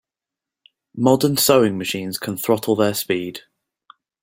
[0.97, 3.41] Modern sewing machines can throttle their speed.